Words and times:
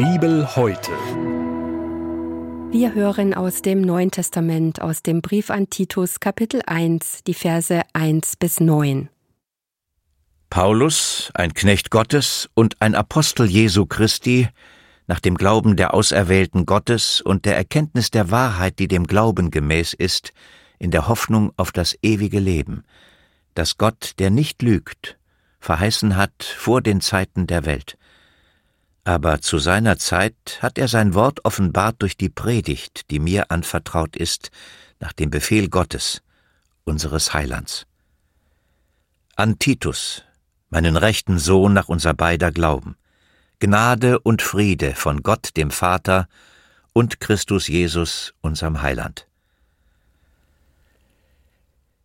Bibel 0.00 0.56
heute. 0.56 0.92
Wir 2.72 2.94
hören 2.94 3.34
aus 3.34 3.60
dem 3.60 3.82
Neuen 3.82 4.10
Testament, 4.10 4.80
aus 4.80 5.02
dem 5.02 5.20
Brief 5.20 5.50
an 5.50 5.68
Titus, 5.68 6.20
Kapitel 6.20 6.62
1, 6.66 7.24
die 7.26 7.34
Verse 7.34 7.82
1 7.92 8.36
bis 8.36 8.60
9. 8.60 9.10
Paulus, 10.48 11.30
ein 11.34 11.52
Knecht 11.52 11.90
Gottes 11.90 12.48
und 12.54 12.80
ein 12.80 12.94
Apostel 12.94 13.44
Jesu 13.44 13.84
Christi, 13.84 14.48
nach 15.06 15.20
dem 15.20 15.34
Glauben 15.34 15.76
der 15.76 15.92
Auserwählten 15.92 16.64
Gottes 16.64 17.20
und 17.20 17.44
der 17.44 17.58
Erkenntnis 17.58 18.10
der 18.10 18.30
Wahrheit, 18.30 18.78
die 18.78 18.88
dem 18.88 19.06
Glauben 19.06 19.50
gemäß 19.50 19.92
ist, 19.92 20.32
in 20.78 20.90
der 20.90 21.08
Hoffnung 21.08 21.52
auf 21.58 21.72
das 21.72 21.94
ewige 22.00 22.40
Leben, 22.40 22.84
das 23.52 23.76
Gott, 23.76 24.14
der 24.18 24.30
nicht 24.30 24.62
lügt, 24.62 25.18
verheißen 25.58 26.16
hat 26.16 26.42
vor 26.42 26.80
den 26.80 27.02
Zeiten 27.02 27.46
der 27.46 27.66
Welt. 27.66 27.98
Aber 29.10 29.40
zu 29.40 29.58
seiner 29.58 29.98
Zeit 29.98 30.60
hat 30.60 30.78
er 30.78 30.86
sein 30.86 31.14
Wort 31.14 31.44
offenbart 31.44 32.00
durch 32.00 32.16
die 32.16 32.28
Predigt, 32.28 33.10
die 33.10 33.18
mir 33.18 33.50
anvertraut 33.50 34.14
ist, 34.14 34.52
nach 35.00 35.12
dem 35.12 35.30
Befehl 35.30 35.68
Gottes, 35.68 36.22
unseres 36.84 37.34
Heilands. 37.34 37.88
An 39.34 39.58
Titus, 39.58 40.22
meinen 40.68 40.96
rechten 40.96 41.40
Sohn 41.40 41.72
nach 41.72 41.88
unser 41.88 42.14
beider 42.14 42.52
Glauben, 42.52 42.94
Gnade 43.58 44.20
und 44.20 44.42
Friede 44.42 44.94
von 44.94 45.24
Gott 45.24 45.56
dem 45.56 45.72
Vater 45.72 46.28
und 46.92 47.18
Christus 47.18 47.66
Jesus, 47.66 48.32
unserem 48.42 48.80
Heiland. 48.80 49.26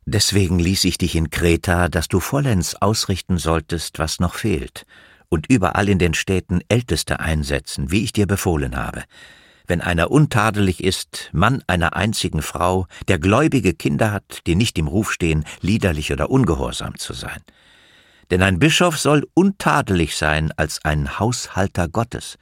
Deswegen 0.05 0.57
ließ 0.57 0.85
ich 0.85 0.97
dich 0.97 1.15
in 1.15 1.29
Kreta, 1.29 1.87
dass 1.87 2.07
du 2.07 2.19
vollends 2.19 2.73
ausrichten 2.81 3.37
solltest, 3.37 3.99
was 3.99 4.19
noch 4.19 4.33
fehlt, 4.33 4.87
und 5.29 5.47
überall 5.47 5.89
in 5.89 5.99
den 5.99 6.13
Städten 6.13 6.61
Älteste 6.69 7.19
einsetzen, 7.19 7.91
wie 7.91 8.03
ich 8.03 8.13
dir 8.13 8.27
befohlen 8.27 8.75
habe. 8.75 9.03
Wenn 9.67 9.81
einer 9.81 10.11
untadelig 10.11 10.83
ist, 10.83 11.29
Mann 11.33 11.63
einer 11.67 11.95
einzigen 11.95 12.41
Frau, 12.41 12.87
der 13.07 13.17
gläubige 13.17 13.73
Kinder 13.73 14.11
hat, 14.11 14.41
die 14.45 14.55
nicht 14.55 14.77
im 14.77 14.87
Ruf 14.87 15.11
stehen, 15.11 15.43
liederlich 15.61 16.11
oder 16.11 16.29
ungehorsam 16.29 16.97
zu 16.97 17.13
sein. 17.13 17.41
Denn 18.31 18.41
ein 18.41 18.59
Bischof 18.59 18.97
soll 18.97 19.27
untadelig 19.33 20.17
sein 20.17 20.51
als 20.57 20.83
ein 20.83 21.19
Haushalter 21.19 21.87
Gottes, 21.87 22.37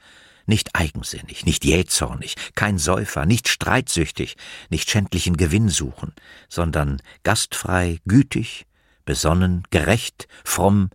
nicht 0.46 0.74
eigensinnig, 0.74 1.46
nicht 1.46 1.64
jähzornig, 1.64 2.34
kein 2.54 2.78
Säufer, 2.78 3.24
nicht 3.24 3.48
streitsüchtig, 3.48 4.36
nicht 4.68 4.90
schändlichen 4.90 5.36
Gewinn 5.36 5.68
suchen, 5.68 6.12
sondern 6.48 7.00
gastfrei, 7.22 7.98
gütig, 8.06 8.66
besonnen, 9.04 9.62
gerecht, 9.70 10.28
fromm, 10.44 10.90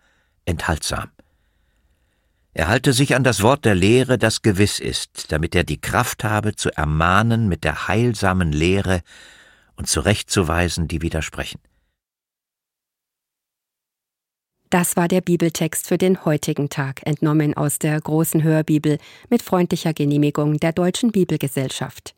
enthaltsam. 0.46 1.10
Er 2.54 2.68
halte 2.68 2.94
sich 2.94 3.16
an 3.16 3.24
das 3.24 3.44
Wort 3.44 3.64
der 3.66 3.76
Lehre, 3.76 4.18
das 4.18 4.42
gewiss 4.42 4.80
ist, 4.80 5.32
damit 5.32 5.56
er 5.56 5.64
die 5.64 5.80
Kraft 5.80 6.24
habe, 6.24 6.56
zu 6.56 6.76
ermahnen 6.76 7.48
mit 7.48 7.64
der 7.64 7.88
heilsamen 7.88 8.52
Lehre 8.52 9.02
und 9.76 9.88
zurechtzuweisen, 9.88 10.88
die 10.88 11.02
widersprechen. 11.02 11.60
Das 14.72 14.96
war 14.96 15.08
der 15.08 15.22
Bibeltext 15.22 15.88
für 15.88 15.98
den 15.98 16.26
heutigen 16.26 16.70
Tag, 16.70 17.02
entnommen 17.04 17.56
aus 17.56 17.80
der 17.80 18.00
großen 18.00 18.44
Hörbibel 18.44 19.00
mit 19.30 19.42
freundlicher 19.42 19.94
Genehmigung 19.94 20.60
der 20.60 20.74
Deutschen 20.74 21.12
Bibelgesellschaft. 21.12 22.14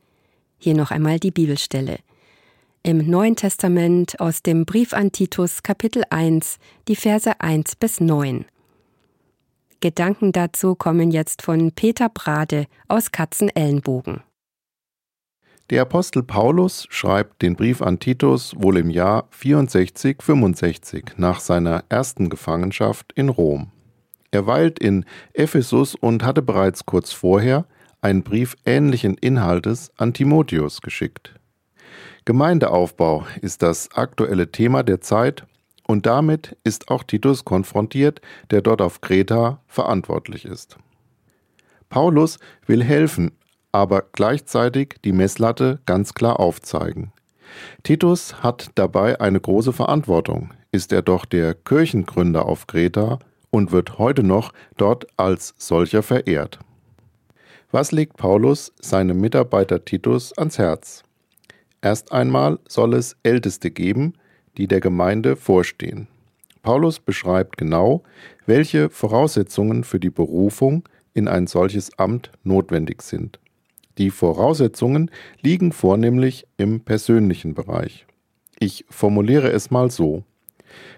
Hier 0.57 0.75
noch 0.75 0.91
einmal 0.91 1.17
die 1.19 1.31
Bibelstelle. 1.31 1.99
Im 2.83 3.09
Neuen 3.09 3.35
Testament 3.35 4.19
aus 4.19 4.41
dem 4.41 4.65
Brief 4.65 4.91
an 4.93 5.11
Titus 5.11 5.63
Kapitel 5.63 6.03
1, 6.09 6.57
die 6.87 6.95
Verse 6.95 7.39
1 7.39 7.75
bis 7.77 8.01
9. 8.01 8.45
Gedanken 9.81 10.31
dazu 10.31 10.75
kommen 10.75 11.11
jetzt 11.11 11.41
von 11.41 11.71
Peter 11.71 12.07
Brade 12.07 12.67
aus 12.87 13.11
Katzenellenbogen. 13.11 14.21
Der 15.71 15.81
Apostel 15.81 16.21
Paulus 16.21 16.85
schreibt 16.89 17.41
den 17.41 17.55
Brief 17.55 17.81
an 17.81 17.97
Titus 17.97 18.53
wohl 18.57 18.77
im 18.77 18.89
Jahr 18.89 19.27
64-65 19.31 21.13
nach 21.17 21.39
seiner 21.39 21.83
ersten 21.89 22.29
Gefangenschaft 22.29 23.11
in 23.13 23.29
Rom. 23.29 23.71
Er 24.29 24.45
weilt 24.45 24.79
in 24.79 25.05
Ephesus 25.33 25.95
und 25.95 26.23
hatte 26.23 26.41
bereits 26.41 26.85
kurz 26.85 27.11
vorher 27.11 27.65
einen 28.01 28.23
Brief 28.23 28.55
ähnlichen 28.65 29.15
Inhaltes 29.15 29.91
an 29.97 30.13
Timotheus 30.13 30.81
geschickt. 30.81 31.33
Gemeindeaufbau 32.25 33.25
ist 33.41 33.63
das 33.63 33.89
aktuelle 33.93 34.51
Thema 34.51 34.83
der 34.83 35.01
Zeit 35.01 35.45
und 35.91 36.05
damit 36.05 36.55
ist 36.63 36.87
auch 36.87 37.03
Titus 37.03 37.43
konfrontiert, 37.43 38.21
der 38.49 38.61
dort 38.61 38.81
auf 38.81 39.01
Kreta 39.01 39.59
verantwortlich 39.67 40.45
ist. 40.45 40.77
Paulus 41.89 42.39
will 42.65 42.81
helfen, 42.81 43.31
aber 43.73 44.05
gleichzeitig 44.13 44.95
die 45.03 45.11
Messlatte 45.11 45.81
ganz 45.85 46.13
klar 46.13 46.39
aufzeigen. 46.39 47.11
Titus 47.83 48.41
hat 48.41 48.69
dabei 48.75 49.19
eine 49.19 49.41
große 49.41 49.73
Verantwortung, 49.73 50.53
ist 50.71 50.93
er 50.93 51.01
doch 51.01 51.25
der 51.25 51.55
Kirchengründer 51.55 52.45
auf 52.45 52.67
Kreta 52.67 53.19
und 53.49 53.73
wird 53.73 53.97
heute 53.97 54.23
noch 54.23 54.53
dort 54.77 55.07
als 55.17 55.53
solcher 55.57 56.03
verehrt. 56.03 56.59
Was 57.71 57.91
legt 57.91 58.15
Paulus 58.15 58.71
seinem 58.79 59.19
Mitarbeiter 59.19 59.83
Titus 59.83 60.31
ans 60.37 60.57
Herz? 60.57 61.03
Erst 61.81 62.13
einmal 62.13 62.59
soll 62.65 62.93
es 62.93 63.17
Älteste 63.23 63.71
geben, 63.71 64.13
die 64.57 64.67
der 64.67 64.79
Gemeinde 64.79 65.35
vorstehen. 65.35 66.07
Paulus 66.61 66.99
beschreibt 66.99 67.57
genau, 67.57 68.03
welche 68.45 68.89
Voraussetzungen 68.89 69.83
für 69.83 69.99
die 69.99 70.09
Berufung 70.09 70.87
in 71.13 71.27
ein 71.27 71.47
solches 71.47 71.97
Amt 71.97 72.31
notwendig 72.43 73.01
sind. 73.01 73.39
Die 73.97 74.11
Voraussetzungen 74.11 75.11
liegen 75.41 75.71
vornehmlich 75.71 76.47
im 76.57 76.81
persönlichen 76.81 77.53
Bereich. 77.53 78.05
Ich 78.59 78.85
formuliere 78.89 79.51
es 79.51 79.71
mal 79.71 79.91
so. 79.91 80.23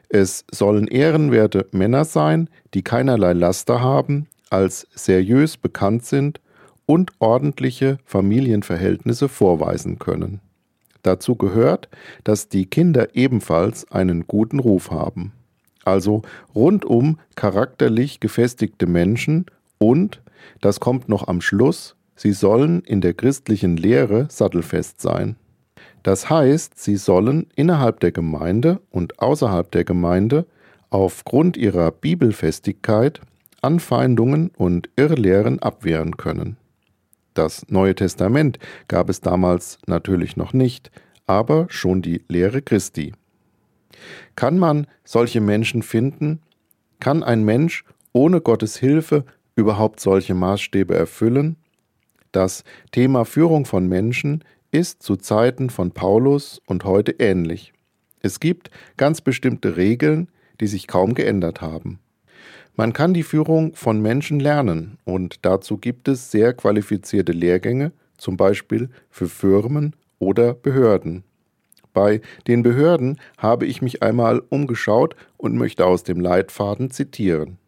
Es 0.09 0.45
sollen 0.51 0.87
ehrenwerte 0.87 1.67
Männer 1.71 2.05
sein, 2.05 2.49
die 2.73 2.83
keinerlei 2.83 3.33
Laster 3.33 3.81
haben, 3.81 4.27
als 4.49 4.87
seriös 4.93 5.57
bekannt 5.57 6.05
sind 6.05 6.39
und 6.85 7.11
ordentliche 7.19 7.97
Familienverhältnisse 8.05 9.29
vorweisen 9.29 9.97
können. 9.97 10.41
Dazu 11.03 11.35
gehört, 11.35 11.89
dass 12.23 12.49
die 12.49 12.65
Kinder 12.65 13.15
ebenfalls 13.15 13.89
einen 13.91 14.25
guten 14.27 14.59
Ruf 14.59 14.91
haben. 14.91 15.31
Also 15.85 16.23
rundum 16.55 17.19
charakterlich 17.35 18.19
gefestigte 18.19 18.87
Menschen 18.87 19.45
und, 19.77 20.21
das 20.61 20.79
kommt 20.79 21.09
noch 21.09 21.27
am 21.27 21.41
Schluss, 21.41 21.95
Sie 22.15 22.31
sollen 22.31 22.81
in 22.81 23.01
der 23.01 23.13
christlichen 23.13 23.77
Lehre 23.77 24.27
sattelfest 24.29 25.01
sein. 25.01 25.35
Das 26.03 26.29
heißt, 26.29 26.79
sie 26.79 26.97
sollen 26.97 27.47
innerhalb 27.55 27.99
der 28.01 28.11
Gemeinde 28.11 28.81
und 28.91 29.19
außerhalb 29.19 29.71
der 29.71 29.83
Gemeinde 29.83 30.45
aufgrund 30.89 31.57
ihrer 31.57 31.91
Bibelfestigkeit 31.91 33.21
Anfeindungen 33.61 34.51
und 34.57 34.89
Irrlehren 34.95 35.59
abwehren 35.59 36.17
können. 36.17 36.57
Das 37.33 37.65
Neue 37.69 37.95
Testament 37.95 38.59
gab 38.87 39.09
es 39.09 39.21
damals 39.21 39.79
natürlich 39.87 40.37
noch 40.37 40.53
nicht, 40.53 40.91
aber 41.25 41.67
schon 41.69 42.01
die 42.01 42.23
Lehre 42.27 42.61
Christi. 42.61 43.13
Kann 44.35 44.57
man 44.59 44.87
solche 45.03 45.41
Menschen 45.41 45.81
finden? 45.81 46.41
Kann 46.99 47.23
ein 47.23 47.43
Mensch 47.43 47.83
ohne 48.11 48.41
Gottes 48.41 48.77
Hilfe 48.77 49.25
überhaupt 49.55 49.99
solche 49.99 50.33
Maßstäbe 50.33 50.95
erfüllen? 50.95 51.57
Das 52.31 52.63
Thema 52.91 53.25
Führung 53.25 53.65
von 53.65 53.87
Menschen 53.87 54.43
ist 54.71 55.03
zu 55.03 55.15
Zeiten 55.15 55.69
von 55.69 55.91
Paulus 55.91 56.61
und 56.65 56.83
heute 56.83 57.11
ähnlich. 57.19 57.73
Es 58.21 58.39
gibt 58.39 58.71
ganz 58.97 59.21
bestimmte 59.21 59.77
Regeln, 59.77 60.29
die 60.59 60.67
sich 60.67 60.87
kaum 60.87 61.13
geändert 61.13 61.61
haben. 61.61 61.99
Man 62.75 62.91
kann 62.91 63.13
die 63.13 63.23
Führung 63.23 63.75
von 63.75 64.01
Menschen 64.01 64.39
lernen 64.39 64.97
und 65.05 65.45
dazu 65.45 65.77
gibt 65.77 66.07
es 66.07 66.31
sehr 66.31 66.53
qualifizierte 66.53 67.31
Lehrgänge, 67.31 67.91
zum 68.17 68.35
Beispiel 68.35 68.89
für 69.11 69.27
Firmen 69.27 69.95
oder 70.17 70.55
Behörden. 70.55 71.23
Bei 71.93 72.21
den 72.47 72.63
Behörden 72.63 73.19
habe 73.37 73.67
ich 73.67 73.83
mich 73.83 74.01
einmal 74.01 74.41
umgeschaut 74.49 75.15
und 75.37 75.55
möchte 75.55 75.85
aus 75.85 76.03
dem 76.03 76.19
Leitfaden 76.19 76.89
zitieren. 76.89 77.59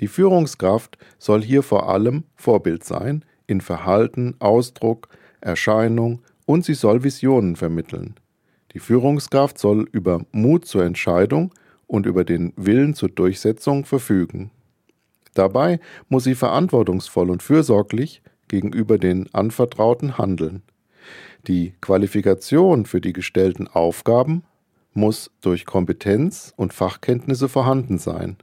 Die 0.00 0.08
Führungskraft 0.08 0.98
soll 1.18 1.42
hier 1.42 1.62
vor 1.62 1.88
allem 1.88 2.24
Vorbild 2.34 2.84
sein 2.84 3.24
in 3.46 3.62
Verhalten, 3.62 4.34
Ausdruck, 4.38 5.08
Erscheinung 5.40 6.20
und 6.44 6.66
sie 6.66 6.74
soll 6.74 7.02
Visionen 7.02 7.56
vermitteln. 7.56 8.16
Die 8.74 8.80
Führungskraft 8.80 9.58
soll 9.58 9.88
über 9.92 10.26
Mut 10.32 10.66
zur 10.66 10.84
Entscheidung 10.84 11.54
und 11.86 12.06
über 12.06 12.24
den 12.24 12.52
Willen 12.56 12.94
zur 12.94 13.08
Durchsetzung 13.08 13.84
verfügen. 13.84 14.50
Dabei 15.34 15.80
muss 16.08 16.24
sie 16.24 16.34
verantwortungsvoll 16.34 17.30
und 17.30 17.42
fürsorglich 17.42 18.22
gegenüber 18.48 18.98
den 18.98 19.32
Anvertrauten 19.34 20.18
handeln. 20.18 20.62
Die 21.46 21.74
Qualifikation 21.80 22.86
für 22.86 23.00
die 23.00 23.12
gestellten 23.12 23.68
Aufgaben 23.68 24.44
muss 24.94 25.30
durch 25.42 25.66
Kompetenz 25.66 26.52
und 26.56 26.72
Fachkenntnisse 26.72 27.48
vorhanden 27.48 27.98
sein. 27.98 28.36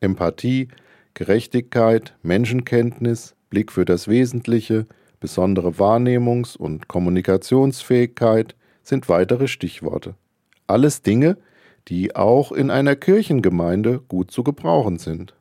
Empathie, 0.00 0.68
Gerechtigkeit, 1.14 2.14
Menschenkenntnis, 2.22 3.34
Blick 3.50 3.70
für 3.70 3.84
das 3.84 4.08
Wesentliche, 4.08 4.86
besondere 5.20 5.70
Wahrnehmungs- 5.70 6.56
und 6.56 6.88
Kommunikationsfähigkeit 6.88 8.56
sind 8.82 9.08
weitere 9.08 9.46
Stichworte. 9.46 10.16
Alles 10.66 11.02
Dinge, 11.02 11.36
die 11.88 12.14
auch 12.16 12.52
in 12.52 12.70
einer 12.70 12.96
Kirchengemeinde 12.96 14.00
gut 14.08 14.30
zu 14.30 14.44
gebrauchen 14.44 14.98
sind. 14.98 15.34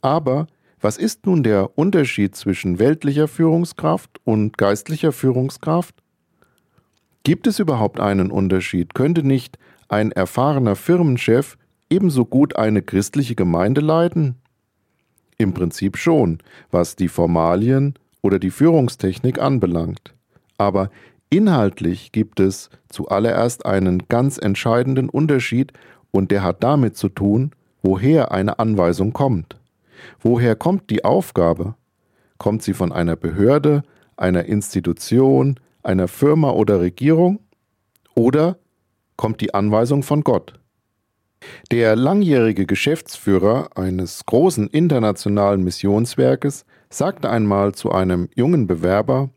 Aber 0.00 0.46
was 0.80 0.96
ist 0.96 1.26
nun 1.26 1.42
der 1.42 1.76
Unterschied 1.78 2.34
zwischen 2.34 2.78
weltlicher 2.78 3.28
Führungskraft 3.28 4.20
und 4.24 4.56
geistlicher 4.56 5.12
Führungskraft? 5.12 5.94
Gibt 7.22 7.46
es 7.46 7.58
überhaupt 7.58 8.00
einen 8.00 8.30
Unterschied? 8.30 8.94
Könnte 8.94 9.22
nicht 9.22 9.58
ein 9.88 10.10
erfahrener 10.10 10.76
Firmenchef 10.76 11.58
ebenso 11.90 12.24
gut 12.24 12.56
eine 12.56 12.80
christliche 12.80 13.34
Gemeinde 13.34 13.82
leiten? 13.82 14.36
Im 15.36 15.52
Prinzip 15.52 15.98
schon, 15.98 16.38
was 16.70 16.96
die 16.96 17.08
Formalien 17.08 17.94
oder 18.22 18.38
die 18.38 18.50
Führungstechnik 18.50 19.38
anbelangt. 19.38 20.14
Aber 20.56 20.90
inhaltlich 21.30 22.12
gibt 22.12 22.40
es 22.40 22.70
zuallererst 22.88 23.64
einen 23.64 24.08
ganz 24.08 24.36
entscheidenden 24.38 25.08
Unterschied 25.08 25.72
und 26.10 26.30
der 26.30 26.42
hat 26.42 26.62
damit 26.62 26.96
zu 26.96 27.08
tun, 27.08 27.52
woher 27.82 28.32
eine 28.32 28.58
Anweisung 28.58 29.12
kommt. 29.12 29.56
Woher 30.20 30.56
kommt 30.56 30.90
die 30.90 31.04
Aufgabe? 31.04 31.74
Kommt 32.38 32.62
sie 32.62 32.74
von 32.74 32.92
einer 32.92 33.16
Behörde, 33.16 33.82
einer 34.16 34.44
Institution, 34.44 35.58
einer 35.82 36.08
Firma 36.08 36.50
oder 36.50 36.80
Regierung? 36.80 37.40
Oder 38.14 38.58
kommt 39.16 39.40
die 39.40 39.54
Anweisung 39.54 40.02
von 40.02 40.24
Gott? 40.24 40.54
Der 41.70 41.96
langjährige 41.96 42.66
Geschäftsführer 42.66 43.70
eines 43.76 44.26
großen 44.26 44.68
internationalen 44.68 45.64
Missionswerkes 45.64 46.66
sagte 46.90 47.30
einmal 47.30 47.72
zu 47.72 47.92
einem 47.92 48.28
jungen 48.34 48.66
Bewerber, 48.66 49.30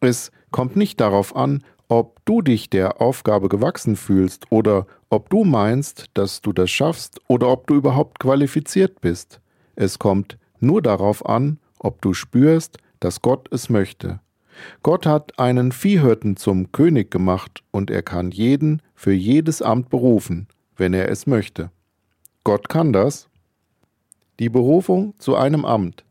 es 0.00 0.30
kommt 0.50 0.76
nicht 0.76 1.00
darauf 1.00 1.36
an, 1.36 1.62
ob 1.88 2.24
du 2.24 2.42
dich 2.42 2.70
der 2.70 3.00
Aufgabe 3.00 3.48
gewachsen 3.48 3.96
fühlst 3.96 4.50
oder 4.50 4.86
ob 5.08 5.30
du 5.30 5.44
meinst, 5.44 6.06
dass 6.14 6.42
du 6.42 6.52
das 6.52 6.70
schaffst 6.70 7.20
oder 7.28 7.48
ob 7.48 7.66
du 7.66 7.74
überhaupt 7.74 8.18
qualifiziert 8.18 9.00
bist. 9.00 9.40
Es 9.74 9.98
kommt 9.98 10.38
nur 10.60 10.82
darauf 10.82 11.24
an, 11.26 11.58
ob 11.78 12.02
du 12.02 12.12
spürst, 12.12 12.78
dass 13.00 13.22
Gott 13.22 13.48
es 13.52 13.70
möchte. 13.70 14.20
Gott 14.82 15.06
hat 15.06 15.38
einen 15.38 15.72
Viehhirten 15.72 16.36
zum 16.36 16.72
König 16.72 17.10
gemacht 17.10 17.62
und 17.70 17.90
er 17.90 18.02
kann 18.02 18.32
jeden 18.32 18.82
für 18.94 19.12
jedes 19.12 19.62
Amt 19.62 19.88
berufen, 19.88 20.48
wenn 20.76 20.92
er 20.94 21.08
es 21.10 21.26
möchte. 21.26 21.70
Gott 22.44 22.68
kann 22.68 22.92
das. 22.92 23.28
Die 24.40 24.48
Berufung 24.48 25.14
zu 25.18 25.36
einem 25.36 25.64
Amt. 25.64 26.04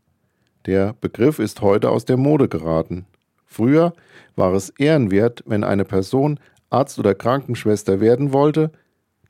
Der 0.66 0.94
Begriff 0.94 1.40
ist 1.40 1.62
heute 1.62 1.90
aus 1.90 2.06
der 2.06 2.18
Mode 2.18 2.50
geraten. 2.50 3.06
Früher 3.48 3.94
war 4.36 4.54
es 4.54 4.70
ehrenwert, 4.70 5.44
wenn 5.48 5.64
eine 5.64 5.86
Person 5.86 6.40
Arzt 6.70 7.00
oder 7.00 7.16
Krankenschwester 7.16 8.00
werden 8.00 8.34
wollte, 8.34 8.72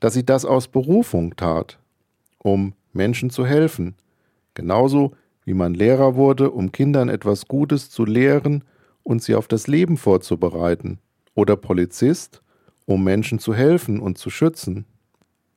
dass 0.00 0.14
sie 0.14 0.26
das 0.26 0.44
aus 0.44 0.68
Berufung 0.68 1.36
tat, 1.36 1.78
um 2.38 2.74
Menschen 2.92 3.30
zu 3.30 3.46
helfen, 3.46 3.94
genauso 4.54 5.12
wie 5.44 5.54
man 5.54 5.72
Lehrer 5.72 6.16
wurde, 6.16 6.50
um 6.50 6.72
Kindern 6.72 7.08
etwas 7.08 7.48
Gutes 7.48 7.90
zu 7.90 8.04
lehren 8.04 8.64
und 9.02 9.22
sie 9.22 9.34
auf 9.34 9.48
das 9.48 9.66
Leben 9.66 9.96
vorzubereiten, 9.96 10.98
oder 11.34 11.56
Polizist, 11.56 12.42
um 12.84 13.04
Menschen 13.04 13.38
zu 13.38 13.54
helfen 13.54 14.00
und 14.00 14.18
zu 14.18 14.28
schützen. 14.28 14.84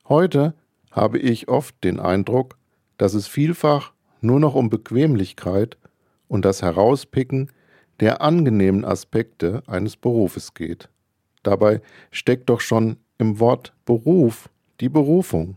Heute 0.08 0.54
habe 0.92 1.18
ich 1.18 1.48
oft 1.48 1.82
den 1.82 1.98
Eindruck, 1.98 2.56
dass 2.96 3.14
es 3.14 3.26
vielfach 3.26 3.92
nur 4.20 4.38
noch 4.38 4.54
um 4.54 4.70
Bequemlichkeit 4.70 5.76
und 6.28 6.44
das 6.44 6.62
Herauspicken 6.62 7.50
der 8.02 8.20
angenehmen 8.20 8.84
Aspekte 8.84 9.62
eines 9.68 9.96
Berufes 9.96 10.54
geht. 10.54 10.88
Dabei 11.44 11.80
steckt 12.10 12.50
doch 12.50 12.60
schon 12.60 12.96
im 13.16 13.38
Wort 13.38 13.74
Beruf 13.84 14.50
die 14.80 14.88
Berufung. 14.88 15.56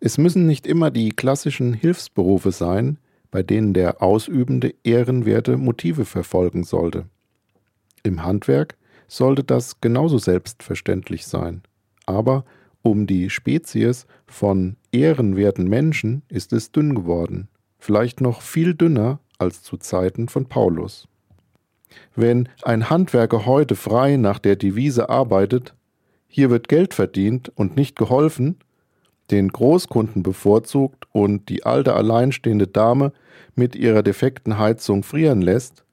Es 0.00 0.16
müssen 0.16 0.46
nicht 0.46 0.66
immer 0.66 0.90
die 0.90 1.10
klassischen 1.10 1.74
Hilfsberufe 1.74 2.52
sein, 2.52 2.96
bei 3.30 3.42
denen 3.42 3.74
der 3.74 4.02
Ausübende 4.02 4.74
ehrenwerte 4.82 5.58
Motive 5.58 6.06
verfolgen 6.06 6.64
sollte. 6.64 7.04
Im 8.02 8.24
Handwerk 8.24 8.78
sollte 9.06 9.44
das 9.44 9.82
genauso 9.82 10.16
selbstverständlich 10.16 11.26
sein. 11.26 11.60
Aber 12.06 12.46
um 12.80 13.06
die 13.06 13.28
Spezies 13.28 14.06
von 14.26 14.76
ehrenwerten 14.90 15.68
Menschen 15.68 16.22
ist 16.30 16.54
es 16.54 16.72
dünn 16.72 16.94
geworden, 16.94 17.48
vielleicht 17.78 18.22
noch 18.22 18.40
viel 18.40 18.72
dünner 18.72 19.20
als 19.36 19.62
zu 19.62 19.76
Zeiten 19.76 20.30
von 20.30 20.46
Paulus. 20.46 21.09
Wenn 22.14 22.48
ein 22.62 22.90
Handwerker 22.90 23.46
heute 23.46 23.76
frei 23.76 24.16
nach 24.16 24.38
der 24.38 24.56
Devise 24.56 25.08
arbeitet, 25.08 25.74
hier 26.26 26.50
wird 26.50 26.68
Geld 26.68 26.94
verdient 26.94 27.50
und 27.54 27.76
nicht 27.76 27.96
geholfen, 27.96 28.56
den 29.30 29.48
Großkunden 29.48 30.22
bevorzugt 30.22 31.06
und 31.12 31.48
die 31.48 31.64
alte 31.64 31.94
alleinstehende 31.94 32.66
Dame 32.66 33.12
mit 33.54 33.76
ihrer 33.76 34.02
defekten 34.02 34.58
Heizung 34.58 35.02
frieren 35.02 35.42
lässt, 35.42 35.84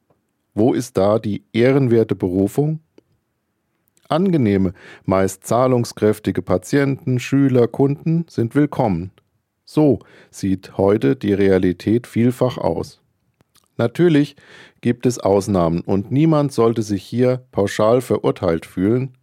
wo 0.54 0.74
ist 0.74 0.98
da 0.98 1.20
die 1.20 1.44
ehrenwerte 1.54 2.16
Berufung? 2.16 2.80
Angenehme, 4.10 4.74
meist 5.06 5.46
zahlungskräftige 5.46 6.42
Patienten, 6.42 7.20
Schüler, 7.20 7.68
Kunden 7.68 8.26
sind 8.28 8.56
willkommen. 8.56 9.12
So 9.66 10.00
sieht 10.32 10.78
heute 10.78 11.16
die 11.16 11.34
Realität 11.34 12.08
vielfach 12.08 12.58
aus. 12.58 13.02
Natürlich 13.78 14.36
gibt 14.82 15.06
es 15.06 15.20
Ausnahmen 15.20 15.82
und 15.82 16.12
niemand 16.12 16.52
sollte 16.52 16.82
sich 16.82 17.04
hier 17.04 17.46
pauschal 17.52 18.02
verurteilt 18.02 18.66
fühlen. 18.66 19.18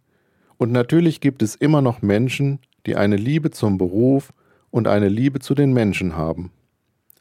Und 0.57 0.71
natürlich 0.71 1.19
gibt 1.19 1.41
es 1.41 1.55
immer 1.55 1.81
noch 1.81 2.01
Menschen, 2.01 2.59
die 2.85 2.95
eine 2.95 3.17
Liebe 3.17 3.51
zum 3.51 3.77
Beruf 3.77 4.31
und 4.71 4.87
eine 4.87 5.09
Liebe 5.09 5.39
zu 5.39 5.55
den 5.55 5.73
Menschen 5.73 6.15
haben. 6.15 6.51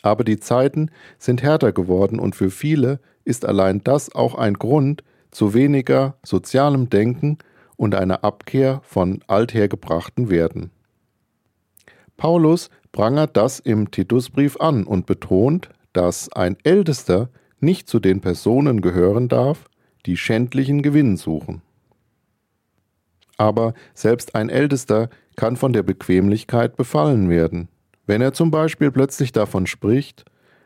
Aber 0.02 0.22
die 0.22 0.38
Zeiten 0.38 0.90
sind 1.18 1.42
härter 1.42 1.72
geworden 1.72 2.20
und 2.20 2.36
für 2.36 2.50
viele 2.50 3.00
ist 3.24 3.44
allein 3.44 3.82
das 3.82 4.14
auch 4.14 4.34
ein 4.34 4.54
Grund 4.54 5.02
zu 5.30 5.54
weniger 5.54 6.18
sozialem 6.22 6.90
Denken 6.90 7.38
und 7.76 7.94
einer 7.94 8.22
Abkehr 8.22 8.80
von 8.84 9.20
althergebrachten 9.26 10.30
Werten. 10.30 10.70
Paulus 12.16 12.70
prangert 12.92 13.36
das 13.36 13.58
im 13.58 13.90
Titusbrief 13.90 14.56
an 14.60 14.84
und 14.84 15.06
betont, 15.06 15.70
dass 15.94 16.30
ein 16.32 16.56
Ältester 16.64 17.30
nicht 17.60 17.88
zu 17.88 17.98
den 17.98 18.20
Personen 18.20 18.82
gehören 18.82 19.28
darf, 19.28 19.70
die 20.04 20.18
schändlichen 20.18 20.82
Gewinn 20.82 21.16
suchen. 21.16 21.62
Aber 23.36 23.74
selbst 23.94 24.34
ein 24.34 24.50
Ältester 24.50 25.08
kann 25.36 25.56
von 25.56 25.72
der 25.72 25.82
Bequemlichkeit 25.82 26.76
befallen 26.76 27.30
werden, 27.30 27.68
wenn 28.06 28.20
er 28.20 28.32
zum 28.32 28.50
Beispiel 28.50 28.90
plötzlich 28.90 29.32
davon 29.32 29.66
spricht, 29.66 30.24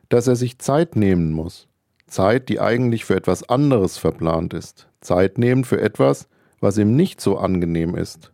dass 0.09 0.27
er 0.27 0.37
sich 0.37 0.59
Zeit 0.59 0.97
nehmen 0.97 1.33
muss, 1.33 1.69
Zeit, 2.07 2.49
die 2.49 2.61
eigentlich 2.61 3.05
für 3.05 3.15
etwas 3.15 3.49
anderes 3.49 3.97
verplant 3.97 4.55
ist, 4.55 4.89
Zeit 5.01 5.39
nehmen 5.39 5.65
für 5.65 5.81
etwas, 5.81 6.29
was 6.61 6.79
ihm 6.79 6.97
nicht 6.97 7.21
so 7.21 7.39
angenehm 7.39 7.95
ist. 7.95 8.33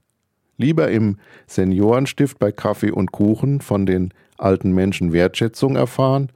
Lieber 0.56 0.90
im 0.90 1.18
Seniorenstift 1.46 2.38
bei 2.38 2.52
Kaffee 2.52 2.92
und 2.92 3.12
Kuchen 3.12 3.60
von 3.60 3.86
den 3.86 4.14
alten 4.38 4.72
Menschen 4.72 5.12
Wertschätzung 5.12 5.76
erfahren, 5.76 6.30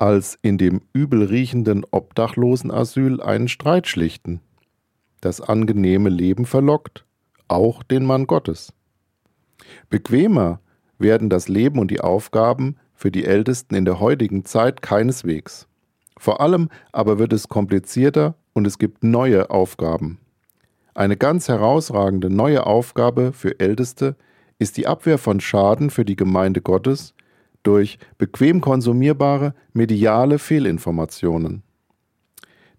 als 0.00 0.38
in 0.40 0.56
dem 0.56 0.80
übel 0.94 1.24
riechenden 1.24 1.84
Obdachlosenasyl 1.90 3.20
einen 3.20 3.48
Streit 3.48 3.86
schlichten. 3.86 4.40
Das 5.20 5.42
angenehme 5.42 6.08
Leben 6.08 6.46
verlockt, 6.46 7.04
auch 7.48 7.82
den 7.82 8.06
Mann 8.06 8.26
Gottes. 8.26 8.72
Bequemer 9.90 10.60
werden 10.98 11.28
das 11.28 11.48
Leben 11.48 11.78
und 11.78 11.90
die 11.90 12.00
Aufgaben 12.00 12.76
für 12.94 13.10
die 13.10 13.26
Ältesten 13.26 13.74
in 13.74 13.84
der 13.84 14.00
heutigen 14.00 14.46
Zeit 14.46 14.80
keineswegs. 14.80 15.68
Vor 16.18 16.40
allem 16.40 16.70
aber 16.92 17.18
wird 17.18 17.34
es 17.34 17.48
komplizierter 17.48 18.36
und 18.54 18.66
es 18.66 18.78
gibt 18.78 19.04
neue 19.04 19.50
Aufgaben. 19.50 20.18
Eine 20.94 21.18
ganz 21.18 21.48
herausragende 21.48 22.30
neue 22.30 22.66
Aufgabe 22.66 23.34
für 23.34 23.60
Älteste 23.60 24.16
ist 24.58 24.78
die 24.78 24.86
Abwehr 24.86 25.18
von 25.18 25.40
Schaden 25.40 25.90
für 25.90 26.06
die 26.06 26.16
Gemeinde 26.16 26.62
Gottes 26.62 27.14
durch 27.62 27.98
bequem 28.18 28.60
konsumierbare 28.60 29.54
mediale 29.72 30.38
Fehlinformationen. 30.38 31.62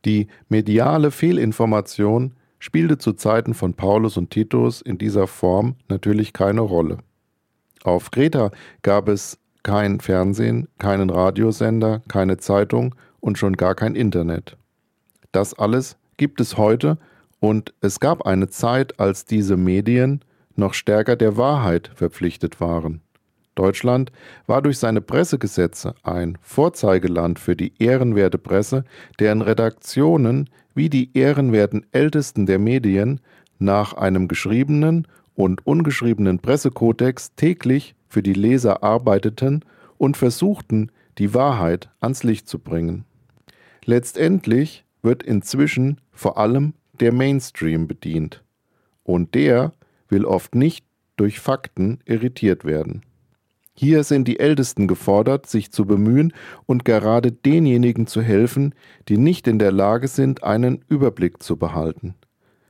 Die 0.05 0.27
mediale 0.49 1.11
Fehlinformation 1.11 2.33
spielte 2.59 2.97
zu 2.97 3.13
Zeiten 3.13 3.53
von 3.53 3.73
Paulus 3.73 4.17
und 4.17 4.29
Titus 4.29 4.81
in 4.81 4.97
dieser 4.97 5.27
Form 5.27 5.75
natürlich 5.89 6.33
keine 6.33 6.61
Rolle. 6.61 6.97
Auf 7.83 8.11
Kreta 8.11 8.51
gab 8.83 9.07
es 9.07 9.39
kein 9.63 9.99
Fernsehen, 9.99 10.67
keinen 10.77 11.09
Radiosender, 11.09 12.01
keine 12.07 12.37
Zeitung 12.37 12.95
und 13.19 13.37
schon 13.37 13.57
gar 13.57 13.75
kein 13.75 13.95
Internet. 13.95 14.57
Das 15.31 15.53
alles 15.53 15.97
gibt 16.17 16.41
es 16.41 16.57
heute 16.57 16.97
und 17.39 17.73
es 17.81 17.99
gab 17.99 18.25
eine 18.25 18.47
Zeit, 18.49 18.99
als 18.99 19.25
diese 19.25 19.57
Medien 19.57 20.21
noch 20.55 20.73
stärker 20.73 21.15
der 21.15 21.37
Wahrheit 21.37 21.91
verpflichtet 21.95 22.59
waren. 22.59 23.01
Deutschland 23.55 24.11
war 24.47 24.61
durch 24.61 24.77
seine 24.77 25.01
Pressegesetze 25.01 25.93
ein 26.03 26.37
Vorzeigeland 26.41 27.39
für 27.39 27.55
die 27.55 27.73
ehrenwerte 27.79 28.37
Presse, 28.37 28.85
deren 29.19 29.41
Redaktionen 29.41 30.49
wie 30.73 30.89
die 30.89 31.15
ehrenwerten 31.17 31.85
Ältesten 31.91 32.45
der 32.45 32.59
Medien 32.59 33.19
nach 33.59 33.93
einem 33.93 34.27
geschriebenen 34.27 35.07
und 35.35 35.65
ungeschriebenen 35.65 36.39
Pressekodex 36.39 37.35
täglich 37.35 37.95
für 38.07 38.23
die 38.23 38.33
Leser 38.33 38.83
arbeiteten 38.83 39.63
und 39.97 40.17
versuchten, 40.17 40.91
die 41.17 41.33
Wahrheit 41.33 41.89
ans 41.99 42.23
Licht 42.23 42.47
zu 42.47 42.59
bringen. 42.59 43.05
Letztendlich 43.85 44.85
wird 45.01 45.23
inzwischen 45.23 45.99
vor 46.11 46.37
allem 46.37 46.73
der 46.99 47.11
Mainstream 47.11 47.87
bedient. 47.87 48.43
Und 49.03 49.33
der 49.35 49.73
will 50.07 50.25
oft 50.25 50.55
nicht 50.55 50.85
durch 51.17 51.39
Fakten 51.39 51.99
irritiert 52.05 52.65
werden. 52.65 53.01
Hier 53.73 54.03
sind 54.03 54.27
die 54.27 54.39
Ältesten 54.39 54.87
gefordert, 54.87 55.47
sich 55.47 55.71
zu 55.71 55.85
bemühen 55.85 56.33
und 56.65 56.85
gerade 56.85 57.31
denjenigen 57.31 58.05
zu 58.05 58.21
helfen, 58.21 58.75
die 59.07 59.17
nicht 59.17 59.47
in 59.47 59.59
der 59.59 59.71
Lage 59.71 60.07
sind, 60.07 60.43
einen 60.43 60.83
Überblick 60.87 61.41
zu 61.41 61.57
behalten. 61.57 62.15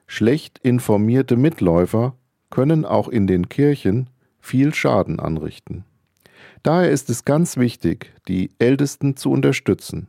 Schlecht 0.08 0.60
informierte 0.60 1.38
Mitläufer 1.38 2.15
können 2.50 2.86
auch 2.86 3.08
in 3.08 3.27
den 3.27 3.50
Kirchen 3.50 4.10
viel 4.39 4.74
Schaden 4.74 5.20
anrichten. 5.20 5.86
Daher 6.63 6.91
ist 6.91 7.10
es 7.10 7.25
ganz 7.25 7.58
wichtig, 7.58 8.13
die 8.27 8.51
Ältesten 8.60 9.15
zu 9.15 9.31
unterstützen, 9.31 10.08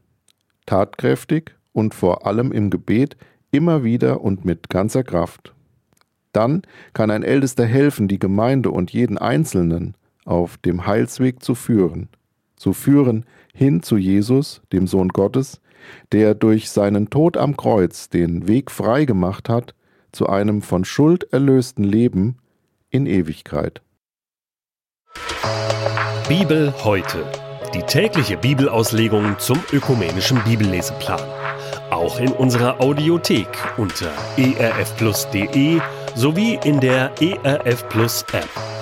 tatkräftig 0.67 1.55
und 1.73 1.95
vor 1.95 2.27
allem 2.27 2.53
im 2.53 2.69
Gebet 2.69 3.17
immer 3.51 3.85
wieder 3.85 4.21
und 4.21 4.45
mit 4.45 4.69
ganzer 4.69 5.05
Kraft. 5.05 5.55
Dann 6.33 6.63
kann 6.93 7.11
ein 7.11 7.23
Ältester 7.23 7.65
helfen, 7.65 8.09
die 8.09 8.19
Gemeinde 8.19 8.71
und 8.71 8.93
jeden 8.93 9.19
Einzelnen 9.19 9.95
auf 10.25 10.57
dem 10.59 10.87
Heilsweg 10.87 11.43
zu 11.43 11.55
führen, 11.55 12.09
zu 12.57 12.73
führen 12.73 13.25
hin 13.55 13.83
zu 13.83 13.97
Jesus, 13.97 14.63
dem 14.73 14.87
Sohn 14.87 15.09
Gottes, 15.09 15.61
der 16.13 16.35
durch 16.35 16.71
seinen 16.71 17.11
Tod 17.11 17.37
am 17.37 17.57
Kreuz 17.57 18.09
den 18.09 18.49
Weg 18.49 18.71
frei 18.71 19.05
gemacht 19.05 19.49
hat 19.49 19.75
zu 20.13 20.29
einem 20.29 20.63
von 20.63 20.85
Schuld 20.85 21.33
erlösten 21.33 21.85
Leben 21.85 22.39
in 22.91 23.07
Ewigkeit. 23.07 23.83
Bibel 26.29 26.73
heute. 26.85 27.25
Die 27.75 27.83
tägliche 27.83 28.37
Bibelauslegung 28.37 29.39
zum 29.39 29.59
ökumenischen 29.73 30.43
Bibelleseplan. 30.45 31.21
Auch 31.91 32.21
in 32.21 32.31
unserer 32.33 32.81
Audiothek 32.81 33.49
unter 33.79 34.11
erfplus.de 34.37 35.81
sowie 36.15 36.59
in 36.65 36.81
der 36.81 37.11
ERF 37.21 37.89
Plus 37.89 38.25
App. 38.33 38.82